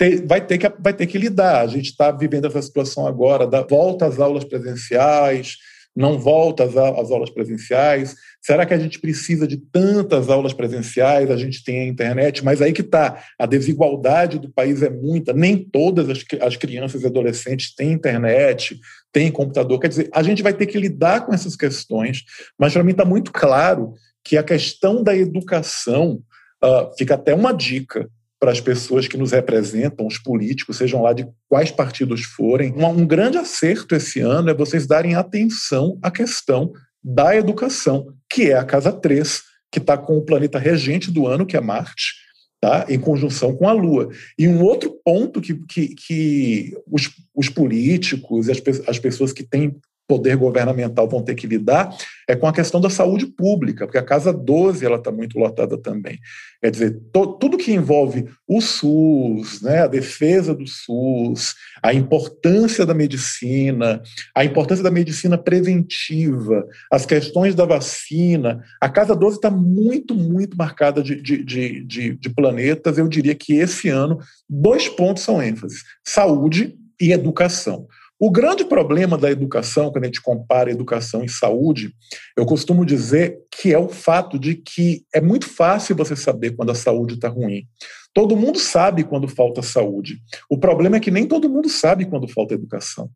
ter, 0.01 0.27
vai, 0.27 0.41
ter 0.41 0.57
que, 0.57 0.73
vai 0.81 0.95
ter 0.95 1.07
que 1.07 1.19
lidar. 1.19 1.61
A 1.61 1.67
gente 1.67 1.91
está 1.91 2.11
vivendo 2.11 2.47
essa 2.47 2.63
situação 2.63 3.07
agora 3.07 3.47
da 3.47 3.61
volta 3.61 4.07
às 4.07 4.19
aulas 4.19 4.45
presenciais, 4.45 5.59
não 5.95 6.19
volta 6.19 6.65
às, 6.65 6.75
às 6.75 7.11
aulas 7.11 7.29
presenciais. 7.29 8.17
Será 8.41 8.65
que 8.65 8.73
a 8.73 8.79
gente 8.79 8.99
precisa 8.99 9.47
de 9.47 9.59
tantas 9.59 10.31
aulas 10.31 10.55
presenciais? 10.55 11.31
A 11.31 11.37
gente 11.37 11.63
tem 11.63 11.81
a 11.81 11.87
internet, 11.87 12.43
mas 12.43 12.63
aí 12.63 12.73
que 12.73 12.81
está. 12.81 13.23
A 13.39 13.45
desigualdade 13.45 14.39
do 14.39 14.51
país 14.51 14.83
é 14.83 14.89
muita. 14.89 15.35
Nem 15.35 15.59
todas 15.59 16.09
as, 16.09 16.25
as 16.41 16.57
crianças 16.57 17.03
e 17.03 17.07
adolescentes 17.07 17.75
têm 17.75 17.93
internet, 17.93 18.81
têm 19.13 19.31
computador. 19.31 19.79
Quer 19.81 19.89
dizer, 19.89 20.09
a 20.15 20.23
gente 20.23 20.43
vai 20.43 20.55
ter 20.55 20.65
que 20.65 20.79
lidar 20.79 21.27
com 21.27 21.35
essas 21.35 21.55
questões, 21.55 22.25
mas 22.59 22.73
para 22.73 22.83
mim 22.83 22.93
está 22.93 23.05
muito 23.05 23.31
claro 23.31 23.93
que 24.25 24.39
a 24.39 24.43
questão 24.43 25.03
da 25.03 25.15
educação 25.15 26.23
uh, 26.65 26.91
fica 26.97 27.17
até 27.17 27.35
uma 27.35 27.53
dica 27.53 28.09
para 28.41 28.51
as 28.51 28.61
pessoas 28.61 29.07
que 29.07 29.19
nos 29.19 29.33
representam, 29.33 30.07
os 30.07 30.19
políticos, 30.19 30.79
sejam 30.79 31.03
lá 31.03 31.13
de 31.13 31.29
quais 31.47 31.71
partidos 31.71 32.23
forem. 32.23 32.73
Um, 32.73 32.87
um 32.87 33.07
grande 33.07 33.37
acerto 33.37 33.95
esse 33.95 34.19
ano 34.21 34.49
é 34.49 34.55
vocês 34.55 34.87
darem 34.87 35.15
atenção 35.15 35.99
à 36.03 36.11
questão 36.11 36.73
da 37.05 37.37
educação, 37.37 38.15
que 38.29 38.51
é 38.51 38.55
a 38.57 38.65
Casa 38.65 38.91
3, 38.91 39.43
que 39.71 39.79
está 39.79 39.99
com 39.99 40.17
o 40.17 40.25
planeta 40.25 40.59
regente 40.59 41.11
do 41.11 41.27
ano, 41.27 41.45
que 41.45 41.57
é 41.57 41.61
Marte, 41.61 42.15
tá? 42.59 42.87
em 42.89 42.99
conjunção 42.99 43.55
com 43.55 43.69
a 43.69 43.73
Lua. 43.73 44.09
E 44.39 44.49
um 44.49 44.63
outro 44.63 44.99
ponto 45.05 45.41
que, 45.41 45.55
que, 45.67 45.95
que 45.95 46.75
os, 46.91 47.11
os 47.35 47.51
políticos 47.51 48.49
e 48.49 48.53
as, 48.53 48.63
as 48.89 48.99
pessoas 48.99 49.35
que 49.35 49.45
têm 49.45 49.77
poder 50.11 50.37
governamental 50.37 51.09
vão 51.09 51.23
ter 51.23 51.37
que 51.37 51.47
lidar 51.47 51.97
é 52.27 52.35
com 52.35 52.49
a 52.49 52.53
questão 52.53 52.81
da 52.81 52.91
saúde 52.91 53.27
pública, 53.27 53.87
porque 53.87 53.99
a 53.99 54.03
Casa 54.03 54.33
12 54.33 54.85
ela 54.85 54.97
está 54.97 55.13
muito 55.13 55.39
lotada 55.39 55.79
também. 55.79 56.19
Quer 56.61 56.71
dizer, 56.73 57.01
to, 57.13 57.39
tudo 57.39 57.57
que 57.57 57.73
envolve 57.73 58.27
o 58.49 58.61
SUS, 58.61 59.63
né, 59.63 59.83
a 59.83 59.87
defesa 59.87 60.53
do 60.53 60.67
SUS, 60.67 61.55
a 61.81 61.95
importância 61.95 62.85
da 62.85 62.93
medicina, 62.93 64.03
a 64.35 64.45
importância 64.45 64.83
da 64.83 64.91
medicina 64.91 65.39
preventiva, 65.39 66.67
as 66.91 67.07
questões 67.07 67.55
da 67.55 67.65
vacina, 67.65 68.65
a 68.81 68.89
Casa 68.89 69.15
12 69.15 69.37
está 69.37 69.51
muito, 69.51 70.13
muito 70.13 70.57
marcada 70.57 71.05
de, 71.05 71.23
de, 71.23 71.45
de, 71.45 71.85
de, 71.85 72.17
de 72.17 72.31
planetas. 72.31 72.99
Eu 72.99 73.07
diria 73.07 73.35
que 73.37 73.55
esse 73.55 73.89
ano, 73.89 74.19
dois 74.49 74.89
pontos 74.89 75.23
são 75.23 75.41
ênfase: 75.41 75.77
saúde 76.05 76.77
e 77.01 77.13
educação 77.13 77.87
O 78.23 78.31
grande 78.31 78.67
problema 78.67 79.17
da 79.17 79.31
educação, 79.31 79.91
quando 79.91 80.05
a 80.05 80.07
gente 80.07 80.21
compara 80.21 80.71
educação 80.71 81.25
e 81.25 81.29
saúde, 81.29 81.95
eu 82.37 82.45
costumo 82.45 82.85
dizer 82.85 83.39
que 83.51 83.73
é 83.73 83.79
o 83.79 83.89
fato 83.89 84.39
de 84.39 84.57
que 84.57 85.07
é 85.15 85.23
muito 85.23 85.49
fácil 85.49 85.97
você 85.97 86.15
saber 86.15 86.51
quando 86.51 86.69
a 86.69 86.75
saúde 86.75 87.15
está 87.15 87.29
ruim. 87.29 87.67
Todo 88.13 88.37
mundo 88.37 88.59
sabe 88.59 89.05
quando 89.05 89.29
falta 89.29 89.63
saúde. 89.63 90.19
O 90.49 90.59
problema 90.59 90.97
é 90.97 91.01
que 91.01 91.13
nem 91.13 91.27
todo 91.27 91.49
mundo 91.49 91.69
sabe 91.69 92.05
quando 92.05 92.27
falta 92.27 92.55
educação. 92.55 93.09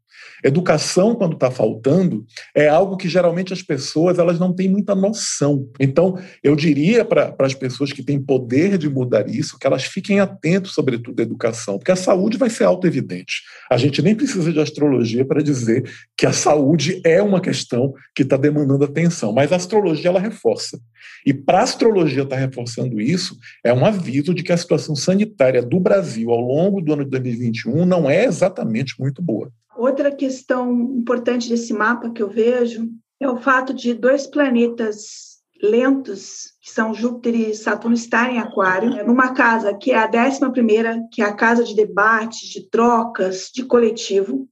Educação, 0.42 1.16
quando 1.16 1.34
está 1.34 1.50
faltando, 1.50 2.24
é 2.54 2.68
algo 2.68 2.96
que 2.96 3.08
geralmente 3.08 3.52
as 3.52 3.60
pessoas 3.60 4.18
elas 4.18 4.38
não 4.38 4.54
têm 4.54 4.68
muita 4.68 4.94
noção. 4.94 5.68
Então, 5.80 6.16
eu 6.42 6.54
diria 6.54 7.04
para 7.04 7.34
as 7.40 7.54
pessoas 7.54 7.92
que 7.92 8.04
têm 8.04 8.22
poder 8.22 8.78
de 8.78 8.88
mudar 8.88 9.28
isso, 9.28 9.58
que 9.58 9.66
elas 9.66 9.84
fiquem 9.84 10.20
atentos, 10.20 10.74
sobretudo, 10.74 11.18
à 11.18 11.22
educação, 11.22 11.76
porque 11.76 11.92
a 11.92 11.96
saúde 11.96 12.38
vai 12.38 12.48
ser 12.48 12.64
auto-evidente. 12.64 13.42
A 13.70 13.76
gente 13.76 14.00
nem 14.00 14.14
precisa 14.14 14.52
de 14.52 14.60
astrologia 14.60 15.24
para 15.24 15.42
dizer 15.42 15.90
que 16.16 16.26
a 16.26 16.32
saúde 16.32 17.00
é 17.04 17.20
uma 17.20 17.40
questão 17.40 17.92
que 18.14 18.22
está 18.22 18.36
demandando 18.36 18.84
atenção, 18.84 19.32
mas 19.32 19.50
a 19.50 19.56
astrologia 19.56 20.10
ela 20.10 20.20
reforça. 20.20 20.78
E 21.26 21.32
para 21.32 21.60
a 21.60 21.62
astrologia 21.62 22.22
estar 22.22 22.36
tá 22.36 22.42
reforçando 22.42 23.00
isso, 23.00 23.36
é 23.64 23.72
um 23.72 23.84
aviso 23.84 24.34
de 24.34 24.42
que 24.42 24.52
a 24.52 24.56
situação 24.56 24.83
situação 24.84 24.94
sanitária 24.94 25.62
do 25.62 25.80
Brasil 25.80 26.30
ao 26.30 26.40
longo 26.40 26.80
do 26.80 26.92
ano 26.92 27.04
de 27.04 27.10
2021 27.10 27.86
não 27.86 28.08
é 28.08 28.24
exatamente 28.24 29.00
muito 29.00 29.22
boa. 29.22 29.50
Outra 29.76 30.12
questão 30.12 30.70
importante 30.72 31.48
desse 31.48 31.72
mapa 31.72 32.10
que 32.10 32.22
eu 32.22 32.28
vejo 32.28 32.88
é 33.20 33.28
o 33.28 33.36
fato 33.36 33.72
de 33.72 33.94
dois 33.94 34.26
planetas 34.26 35.34
lentos, 35.62 36.52
que 36.60 36.70
são 36.70 36.92
Júpiter 36.92 37.34
e 37.34 37.54
Saturno, 37.54 37.94
estarem 37.94 38.36
em 38.36 38.38
Aquário, 38.38 38.90
né, 38.90 39.02
numa 39.02 39.32
casa 39.32 39.72
que 39.72 39.92
é 39.92 39.98
a 39.98 40.06
décima 40.06 40.52
primeira, 40.52 41.00
que 41.10 41.22
é 41.22 41.24
a 41.24 41.32
casa 41.32 41.64
de 41.64 41.74
debates, 41.74 42.48
de 42.48 42.68
trocas, 42.68 43.50
de 43.52 43.64
coletivo, 43.64 44.46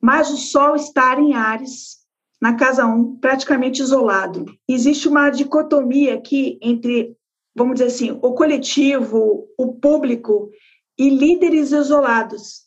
mas 0.00 0.30
o 0.30 0.36
Sol 0.36 0.76
estar 0.76 1.18
em 1.18 1.34
Ares, 1.34 2.02
na 2.40 2.54
casa 2.54 2.86
1, 2.86 3.16
praticamente 3.16 3.82
isolado. 3.82 4.44
Existe 4.68 5.08
uma 5.08 5.30
dicotomia 5.30 6.14
aqui 6.14 6.58
entre 6.60 7.16
vamos 7.54 7.74
dizer 7.74 7.86
assim, 7.86 8.10
o 8.10 8.32
coletivo, 8.32 9.48
o 9.58 9.74
público 9.74 10.50
e 10.98 11.10
líderes 11.10 11.72
isolados. 11.72 12.62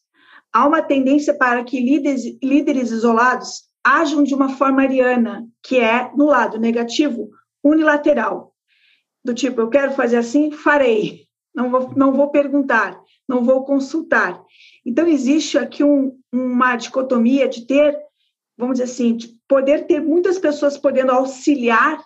Há 0.54 0.65
uma 0.68 0.82
tendência 0.82 1.38
para 1.38 1.63
que 1.63 1.80
líderes, 1.80 2.24
líderes 2.42 2.92
isolados 2.92 3.63
ajam 3.84 4.24
de 4.24 4.34
uma 4.34 4.50
forma 4.50 4.82
ariana, 4.82 5.48
que 5.62 5.80
é 5.80 6.12
no 6.15 6.25
lado 6.25 6.58
negativo, 6.60 7.30
unilateral. 7.63 8.54
Do 9.24 9.34
tipo, 9.34 9.62
eu 9.62 9.70
quero 9.70 9.92
fazer 9.94 10.18
assim, 10.18 10.51
farei. 10.51 11.25
Não 11.54 11.70
vou, 11.70 11.94
não 11.96 12.13
vou 12.13 12.30
perguntar, 12.30 13.00
não 13.27 13.44
vou 13.44 13.63
consultar. 13.63 14.42
Então, 14.86 15.08
existe 15.08 15.58
aqui 15.58 15.84
um, 15.84 16.18
uma 16.32 16.75
dicotomia 16.75 17.48
de 17.48 17.65
ter, 17.65 17.98
vamos 18.58 18.80
dizer 18.80 18.92
assim, 18.92 19.15
de 19.15 19.30
poder 19.48 19.88
ter 19.88 20.01
muitas 20.01 20.38
pessoas 20.38 20.77
podendo 20.77 21.12
auxiliar 21.12 22.04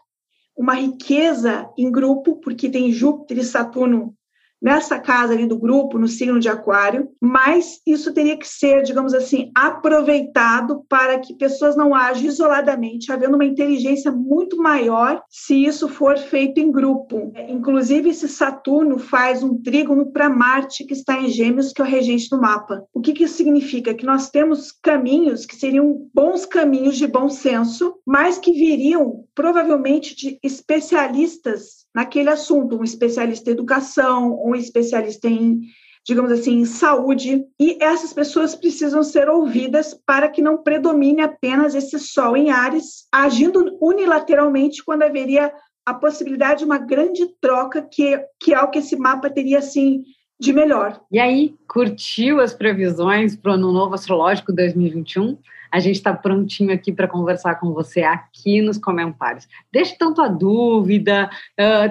uma 0.60 0.74
riqueza 0.74 1.72
em 1.78 1.90
grupo, 1.90 2.36
porque 2.42 2.70
tem 2.70 2.92
Júpiter 2.92 3.38
e 3.38 3.46
Saturno 3.46 4.14
nessa 4.62 5.00
casa 5.00 5.34
ali 5.34 5.46
do 5.46 5.58
grupo, 5.58 5.98
no 5.98 6.08
signo 6.08 6.40
de 6.40 6.50
Aquário, 6.50 7.10
mas 7.22 7.80
isso 7.86 8.14
teria 8.14 8.38
que 8.38 8.48
ser, 8.48 8.84
digamos 8.84 9.14
assim, 9.14 9.52
aproveitado 9.56 10.84
para 10.88 11.20
que 11.20 11.34
pessoas 11.34 11.76
não 11.76 11.96
agem 11.96 12.28
isoladamente, 12.28 13.12
havendo 13.12 13.36
uma 13.36 13.46
inteligência 13.46 14.12
muito 14.12 14.58
maior 14.58 15.22
se 15.30 15.66
isso 15.66 15.88
for 15.88 16.18
feito 16.18 16.60
em 16.60 16.72
grupo. 16.72 17.32
Inclusive, 17.48 18.10
esse 18.10 18.28
Saturno 18.28 18.98
faz 18.98 19.44
um 19.44 19.62
trígono 19.62 20.12
para 20.12 20.30
Marte, 20.30 20.86
que 20.86 20.94
está 20.94 21.20
em 21.20 21.30
Gêmeos, 21.30 21.72
que 21.72 21.82
é 21.82 21.86
o 21.86 21.88
regente 21.88 22.30
do 22.30 22.40
mapa. 22.40 22.84
O 22.94 23.02
que, 23.02 23.14
que 23.14 23.24
isso 23.24 23.36
significa? 23.36 23.94
Que 23.94 24.06
nós 24.06 24.30
temos 24.30 24.72
caminhos 24.72 25.46
que 25.46 25.56
seriam 25.56 26.08
bons 26.14 26.46
caminhos 26.46 26.98
de 26.98 27.08
bom 27.08 27.30
senso, 27.30 27.96
mas 28.06 28.38
que 28.38 28.52
viriam 28.52 29.26
provavelmente 29.34 30.16
de 30.16 30.40
especialistas 30.44 31.88
naquele 31.94 32.30
assunto, 32.30 32.78
um 32.78 32.84
especialista 32.84 33.50
em 33.50 33.54
educação, 33.54 34.40
um 34.44 34.56
especialista 34.56 35.28
em, 35.28 35.62
digamos 36.06 36.32
assim, 36.32 36.60
em 36.60 36.66
saúde, 36.66 37.44
e 37.60 37.78
essas 37.82 38.14
pessoas 38.14 38.56
precisam 38.56 39.04
ser 39.04 39.30
ouvidas 39.30 39.94
para 40.06 40.30
que 40.30 40.42
não 40.42 40.62
predomine 40.62 41.22
apenas 41.22 41.76
esse 41.76 42.00
sol 42.00 42.38
em 42.38 42.52
Ares, 42.52 43.08
agindo 43.12 43.78
unilateralmente 43.82 44.84
quando 44.84 45.04
haveria 45.04 45.52
a 45.86 45.94
possibilidade 45.94 46.60
de 46.60 46.66
uma 46.66 46.78
grande 46.78 47.28
troca 47.42 47.82
que, 47.82 48.24
que 48.40 48.54
é 48.54 48.62
o 48.62 48.70
que 48.70 48.80
esse 48.80 48.96
mapa 48.96 49.30
teria 49.30 49.58
assim 49.58 50.04
de 50.40 50.54
melhor. 50.54 51.02
E 51.12 51.20
aí, 51.20 51.56
curtiu 51.68 52.40
as 52.40 52.54
previsões 52.54 53.36
para 53.36 53.52
o 53.52 53.54
Ano 53.56 53.74
Novo 53.74 53.96
Astrológico 53.96 54.54
2021? 54.54 55.38
A 55.72 55.80
gente 55.80 55.96
está 55.96 56.14
prontinho 56.14 56.74
aqui 56.74 56.92
para 56.92 57.08
conversar 57.08 57.56
com 57.56 57.74
você 57.74 58.02
aqui 58.04 58.62
nos 58.62 58.78
comentários. 58.78 59.48
Deixe 59.72 59.98
tanto 59.98 60.22
a 60.22 60.28
dúvida, 60.28 61.30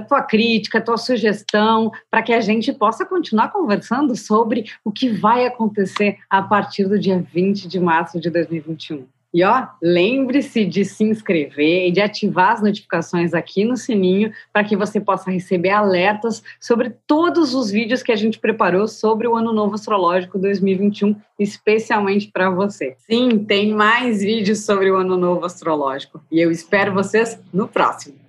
tua 0.09 0.23
crítica, 0.23 0.81
tua 0.81 0.97
sugestão, 0.97 1.91
para 2.11 2.23
que 2.23 2.33
a 2.33 2.41
gente 2.41 2.73
possa 2.73 3.05
continuar 3.05 3.53
conversando 3.53 4.17
sobre 4.17 4.67
o 4.85 4.91
que 4.91 5.09
vai 5.09 5.47
acontecer 5.47 6.19
a 6.29 6.43
partir 6.43 6.85
do 6.85 6.99
dia 6.99 7.25
20 7.33 7.69
de 7.69 7.79
março 7.81 8.21
de 8.21 8.31
2021. 8.31 9.07
E 9.33 9.45
ó, 9.45 9.67
lembre-se 9.83 10.65
de 10.65 10.85
se 10.85 11.05
inscrever 11.05 11.89
e 11.89 11.93
de 11.93 12.01
ativar 12.01 12.53
as 12.53 12.63
notificações 12.63 13.35
aqui 13.35 13.65
no 13.65 13.77
sininho 13.77 14.33
para 14.53 14.65
que 14.65 14.77
você 14.77 15.01
possa 15.01 15.31
receber 15.31 15.71
alertas 15.71 16.43
sobre 16.59 16.95
todos 17.07 17.55
os 17.55 17.71
vídeos 17.71 18.03
que 18.03 18.11
a 18.11 18.17
gente 18.17 18.39
preparou 18.39 18.89
sobre 18.89 19.29
o 19.29 19.37
Ano 19.37 19.53
Novo 19.53 19.75
Astrológico 19.75 20.39
2021, 20.39 21.15
especialmente 21.39 22.31
para 22.33 22.49
você. 22.49 22.97
Sim, 22.99 23.45
tem 23.45 23.75
mais 23.75 24.21
vídeos 24.21 24.65
sobre 24.65 24.91
o 24.91 24.97
Ano 24.97 25.17
Novo 25.17 25.45
Astrológico 25.45 26.23
e 26.33 26.41
eu 26.41 26.51
espero 26.51 26.95
vocês 26.95 27.39
no 27.53 27.69
próximo. 27.69 28.28